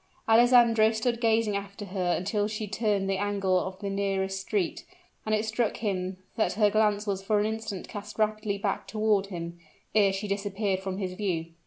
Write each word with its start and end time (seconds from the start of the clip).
Alessandro 0.27 0.91
stood 0.93 1.21
gazing 1.21 1.55
after 1.55 1.85
her 1.85 2.15
until 2.17 2.47
she 2.47 2.67
turned 2.67 3.07
the 3.07 3.17
angle 3.19 3.59
of 3.59 3.77
the 3.81 3.89
nearest 3.91 4.41
street, 4.41 4.83
and 5.27 5.35
it 5.35 5.45
struck 5.45 5.77
him 5.77 6.17
that 6.37 6.53
her 6.53 6.71
glance 6.71 7.05
was 7.05 7.21
for 7.21 7.39
an 7.39 7.45
instant 7.45 7.87
cast 7.87 8.17
rapidly 8.17 8.57
back 8.57 8.87
toward 8.87 9.27
him, 9.27 9.59
ere 9.93 10.11
she 10.11 10.27
disappeared 10.27 10.79
from 10.79 10.97
his 10.97 11.13
view. 11.13 11.51